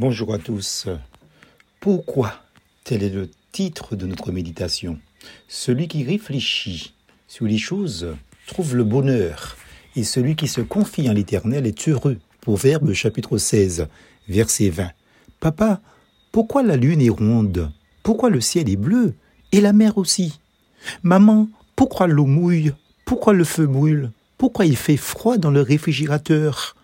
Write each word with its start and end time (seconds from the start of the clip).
Bonjour 0.00 0.32
à 0.32 0.38
tous. 0.38 0.88
Pourquoi 1.78 2.32
Tel 2.84 3.02
est 3.02 3.10
le 3.10 3.28
titre 3.52 3.96
de 3.96 4.06
notre 4.06 4.32
méditation? 4.32 4.98
Celui 5.46 5.88
qui 5.88 6.04
réfléchit 6.04 6.94
sur 7.28 7.44
les 7.44 7.58
choses 7.58 8.16
trouve 8.46 8.76
le 8.76 8.84
bonheur, 8.84 9.58
et 9.96 10.04
celui 10.04 10.36
qui 10.36 10.48
se 10.48 10.62
confie 10.62 11.10
en 11.10 11.12
l'Éternel 11.12 11.66
est 11.66 11.86
heureux. 11.86 12.16
Proverbe 12.40 12.94
chapitre 12.94 13.36
16, 13.36 13.88
verset 14.26 14.70
20. 14.70 14.88
Papa, 15.38 15.82
pourquoi 16.32 16.62
la 16.62 16.78
lune 16.78 17.02
est 17.02 17.10
ronde? 17.10 17.70
Pourquoi 18.02 18.30
le 18.30 18.40
ciel 18.40 18.70
est 18.70 18.76
bleu 18.76 19.12
Et 19.52 19.60
la 19.60 19.74
mer 19.74 19.98
aussi? 19.98 20.40
Maman, 21.02 21.50
pourquoi 21.76 22.06
l'eau 22.06 22.24
mouille? 22.24 22.72
Pourquoi 23.04 23.34
le 23.34 23.44
feu 23.44 23.66
brûle? 23.66 24.12
Pourquoi 24.38 24.64
il 24.64 24.76
fait 24.76 24.96
froid 24.96 25.36
dans 25.36 25.50
le 25.50 25.60
réfrigérateur? 25.60 26.74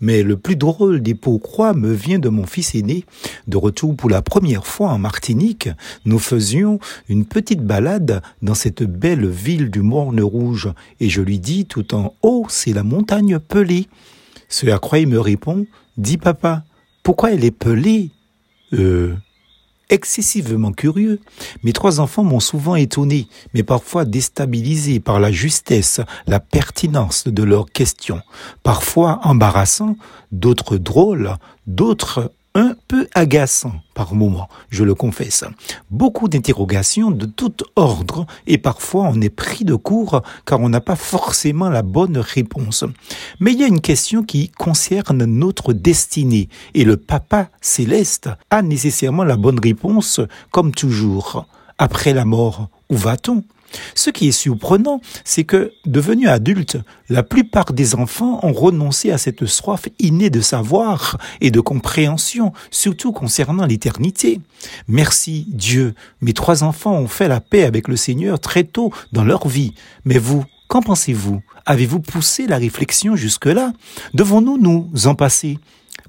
Mais 0.00 0.22
le 0.22 0.36
plus 0.36 0.56
drôle 0.56 1.02
des 1.02 1.14
pourquoi 1.14 1.74
me 1.74 1.92
vient 1.92 2.18
de 2.18 2.28
mon 2.28 2.46
fils 2.46 2.74
aîné. 2.74 3.04
De 3.46 3.56
retour 3.56 3.96
pour 3.96 4.10
la 4.10 4.22
première 4.22 4.66
fois 4.66 4.90
en 4.90 4.98
Martinique, 4.98 5.68
nous 6.04 6.18
faisions 6.18 6.78
une 7.08 7.24
petite 7.24 7.62
balade 7.62 8.22
dans 8.42 8.54
cette 8.54 8.82
belle 8.82 9.26
ville 9.26 9.70
du 9.70 9.82
Morne 9.82 10.20
Rouge, 10.20 10.70
et 11.00 11.08
je 11.08 11.22
lui 11.22 11.38
dis 11.38 11.66
tout 11.66 11.94
en 11.94 12.14
haut, 12.22 12.46
c'est 12.48 12.72
la 12.72 12.82
montagne 12.82 13.38
pelée. 13.38 13.88
Ce 14.48 14.66
à 14.66 14.78
quoi 14.78 14.98
il 14.98 15.08
me 15.08 15.20
répond, 15.20 15.66
dis 15.96 16.16
papa, 16.16 16.64
pourquoi 17.02 17.32
elle 17.32 17.44
est 17.44 17.50
pelée? 17.50 18.10
Euh, 18.72 19.14
excessivement 19.90 20.72
curieux. 20.72 21.20
Mes 21.62 21.72
trois 21.72 22.00
enfants 22.00 22.24
m'ont 22.24 22.40
souvent 22.40 22.76
étonné, 22.76 23.26
mais 23.52 23.62
parfois 23.62 24.04
déstabilisé 24.04 25.00
par 25.00 25.20
la 25.20 25.30
justesse, 25.30 26.00
la 26.26 26.40
pertinence 26.40 27.26
de 27.26 27.42
leurs 27.42 27.70
questions, 27.70 28.22
parfois 28.62 29.20
embarrassant, 29.24 29.96
d'autres 30.32 30.78
drôles, 30.78 31.36
d'autres 31.66 32.32
un 32.54 32.74
peu 32.88 33.06
agaçant 33.14 33.72
par 33.94 34.14
moments, 34.14 34.48
je 34.70 34.82
le 34.82 34.94
confesse. 34.94 35.44
Beaucoup 35.90 36.28
d'interrogations 36.28 37.10
de 37.10 37.26
tout 37.26 37.54
ordre 37.76 38.26
et 38.46 38.58
parfois 38.58 39.04
on 39.04 39.20
est 39.20 39.30
pris 39.30 39.64
de 39.64 39.74
court 39.74 40.22
car 40.46 40.60
on 40.60 40.68
n'a 40.68 40.80
pas 40.80 40.96
forcément 40.96 41.68
la 41.68 41.82
bonne 41.82 42.18
réponse. 42.18 42.84
Mais 43.38 43.52
il 43.52 43.60
y 43.60 43.64
a 43.64 43.68
une 43.68 43.80
question 43.80 44.22
qui 44.22 44.48
concerne 44.50 45.24
notre 45.24 45.72
destinée 45.72 46.48
et 46.74 46.84
le 46.84 46.96
Papa 46.96 47.50
céleste 47.60 48.28
a 48.50 48.62
nécessairement 48.62 49.24
la 49.24 49.36
bonne 49.36 49.60
réponse 49.60 50.20
comme 50.50 50.72
toujours. 50.72 51.46
Après 51.78 52.12
la 52.12 52.24
mort, 52.24 52.68
où 52.90 52.96
va-t-on? 52.96 53.44
Ce 53.94 54.10
qui 54.10 54.28
est 54.28 54.32
surprenant, 54.32 55.00
c'est 55.24 55.44
que, 55.44 55.72
devenus 55.86 56.28
adultes, 56.28 56.78
la 57.08 57.22
plupart 57.22 57.72
des 57.72 57.94
enfants 57.94 58.40
ont 58.42 58.52
renoncé 58.52 59.10
à 59.10 59.18
cette 59.18 59.46
soif 59.46 59.88
innée 59.98 60.30
de 60.30 60.40
savoir 60.40 61.18
et 61.40 61.50
de 61.50 61.60
compréhension, 61.60 62.52
surtout 62.70 63.12
concernant 63.12 63.66
l'éternité. 63.66 64.40
Merci 64.88 65.46
Dieu, 65.48 65.94
mes 66.20 66.32
trois 66.32 66.64
enfants 66.64 66.94
ont 66.94 67.08
fait 67.08 67.28
la 67.28 67.40
paix 67.40 67.64
avec 67.64 67.88
le 67.88 67.96
Seigneur 67.96 68.40
très 68.40 68.64
tôt 68.64 68.92
dans 69.12 69.24
leur 69.24 69.48
vie. 69.48 69.74
Mais 70.04 70.18
vous, 70.18 70.44
qu'en 70.68 70.82
pensez-vous? 70.82 71.42
Avez-vous 71.66 72.00
poussé 72.00 72.46
la 72.46 72.58
réflexion 72.58 73.16
jusque-là? 73.16 73.72
Devons-nous 74.14 74.58
nous 74.58 75.06
en 75.06 75.14
passer? 75.14 75.58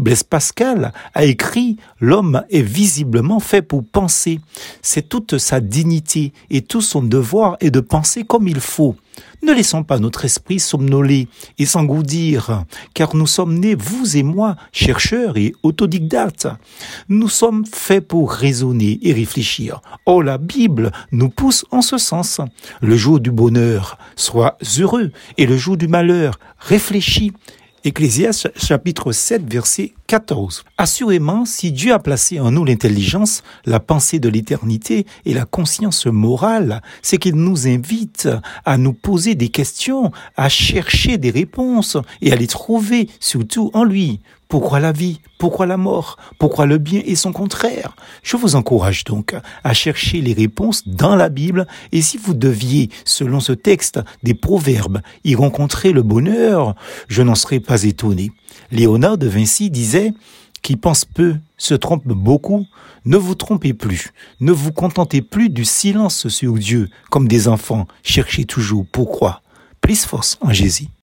Blaise 0.00 0.22
Pascal 0.22 0.92
a 1.14 1.24
écrit 1.24 1.76
L'homme 2.00 2.42
est 2.50 2.62
visiblement 2.62 3.40
fait 3.40 3.62
pour 3.62 3.84
penser. 3.84 4.40
C'est 4.82 5.08
toute 5.08 5.38
sa 5.38 5.60
dignité 5.60 6.32
et 6.50 6.62
tout 6.62 6.80
son 6.80 7.02
devoir 7.02 7.56
est 7.60 7.70
de 7.70 7.80
penser 7.80 8.24
comme 8.24 8.48
il 8.48 8.60
faut. 8.60 8.96
Ne 9.42 9.52
laissons 9.52 9.84
pas 9.84 9.98
notre 9.98 10.24
esprit 10.24 10.60
somnoler 10.60 11.28
et 11.58 11.64
s'engoudir, 11.66 12.64
car 12.94 13.16
nous 13.16 13.26
sommes 13.26 13.58
nés, 13.58 13.74
vous 13.74 14.16
et 14.16 14.22
moi, 14.22 14.56
chercheurs 14.70 15.36
et 15.36 15.54
autodidactes. 15.62 16.48
Nous 17.08 17.28
sommes 17.28 17.64
faits 17.64 18.06
pour 18.06 18.32
raisonner 18.32 18.98
et 19.02 19.12
réfléchir. 19.12 19.80
Oh, 20.04 20.20
la 20.20 20.36
Bible 20.36 20.92
nous 21.10 21.30
pousse 21.30 21.64
en 21.70 21.80
ce 21.80 21.96
sens. 21.96 22.40
Le 22.82 22.96
jour 22.96 23.18
du 23.18 23.30
bonheur, 23.30 23.98
sois 24.14 24.58
heureux, 24.78 25.10
et 25.38 25.46
le 25.46 25.56
jour 25.56 25.76
du 25.76 25.88
malheur, 25.88 26.38
réfléchis. 26.58 27.32
Ecclésias 27.82 28.46
chapitre 28.56 29.10
7 29.10 29.50
verset 29.50 29.94
14. 30.06 30.64
Assurément, 30.76 31.46
si 31.46 31.72
Dieu 31.72 31.94
a 31.94 31.98
placé 31.98 32.38
en 32.38 32.50
nous 32.50 32.66
l'intelligence, 32.66 33.42
la 33.64 33.80
pensée 33.80 34.18
de 34.18 34.28
l'éternité 34.28 35.06
et 35.24 35.32
la 35.32 35.46
conscience 35.46 36.04
morale, 36.04 36.82
c'est 37.00 37.16
qu'il 37.16 37.36
nous 37.36 37.66
invite 37.66 38.28
à 38.66 38.76
nous 38.76 38.92
poser 38.92 39.34
des 39.34 39.48
questions, 39.48 40.12
à 40.36 40.50
chercher 40.50 41.16
des 41.16 41.30
réponses 41.30 41.96
et 42.20 42.32
à 42.32 42.36
les 42.36 42.48
trouver 42.48 43.08
surtout 43.18 43.70
en 43.72 43.84
lui. 43.84 44.20
Pourquoi 44.50 44.80
la 44.80 44.90
vie? 44.90 45.20
Pourquoi 45.38 45.64
la 45.64 45.76
mort? 45.76 46.16
Pourquoi 46.40 46.66
le 46.66 46.78
bien 46.78 47.02
et 47.04 47.14
son 47.14 47.32
contraire? 47.32 47.94
Je 48.24 48.36
vous 48.36 48.56
encourage 48.56 49.04
donc 49.04 49.36
à 49.62 49.72
chercher 49.74 50.20
les 50.20 50.32
réponses 50.32 50.88
dans 50.88 51.14
la 51.14 51.28
Bible 51.28 51.68
et 51.92 52.02
si 52.02 52.18
vous 52.18 52.34
deviez, 52.34 52.90
selon 53.04 53.38
ce 53.38 53.52
texte 53.52 54.00
des 54.24 54.34
proverbes, 54.34 55.02
y 55.22 55.36
rencontrer 55.36 55.92
le 55.92 56.02
bonheur, 56.02 56.74
je 57.06 57.22
n'en 57.22 57.36
serais 57.36 57.60
pas 57.60 57.84
étonné. 57.84 58.32
Léonard 58.72 59.18
de 59.18 59.28
Vinci 59.28 59.70
disait 59.70 60.12
qui 60.62 60.74
pense 60.74 61.04
peu 61.04 61.36
se 61.56 61.74
trompe 61.74 62.08
beaucoup, 62.08 62.66
ne 63.04 63.16
vous 63.16 63.36
trompez 63.36 63.72
plus, 63.72 64.10
ne 64.40 64.50
vous 64.50 64.72
contentez 64.72 65.22
plus 65.22 65.48
du 65.48 65.64
silence 65.64 66.26
sur 66.26 66.54
Dieu, 66.54 66.88
comme 67.08 67.28
des 67.28 67.46
enfants, 67.46 67.86
cherchez 68.02 68.46
toujours 68.46 68.84
pourquoi. 68.90 69.42
Plus 69.80 70.04
force 70.04 70.38
en 70.40 70.52
Jésus. 70.52 70.88